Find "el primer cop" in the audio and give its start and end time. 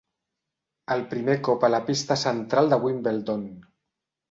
0.95-1.67